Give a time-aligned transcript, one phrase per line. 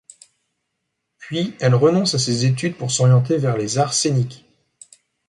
[1.19, 4.45] Puis elle renonce à ses études pour s'orienter vers les arts scéniques.